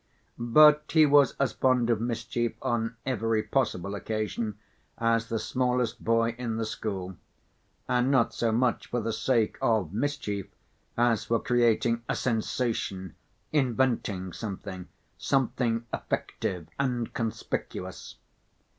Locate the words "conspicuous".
17.13-18.15